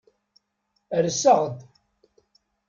[1.05, 1.57] Rseɣ-d.